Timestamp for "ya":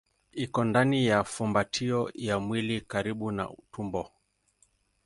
1.05-1.23, 2.15-2.39